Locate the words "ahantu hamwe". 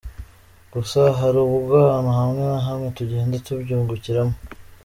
1.89-2.43